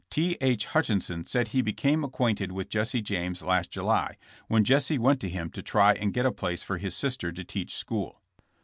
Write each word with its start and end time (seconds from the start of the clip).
T. 0.09 0.35
H. 0.41 0.65
Hutchison 0.65 1.27
said 1.27 1.49
he 1.49 1.61
became 1.61 2.03
acquainted 2.03 2.51
with 2.51 2.69
Jesse 2.69 3.03
James 3.03 3.43
last 3.43 3.69
July, 3.69 4.17
when 4.47 4.63
Jesse 4.63 4.97
went 4.97 5.19
to 5.19 5.29
him 5.29 5.51
to 5.51 5.61
try 5.61 5.93
and 5.93 6.11
get 6.11 6.25
a 6.25 6.31
place 6.31 6.63
for 6.63 6.79
his 6.79 7.03
lister 7.03 7.31
to 7.31 7.43
teach 7.43 7.75
school. 7.75 8.19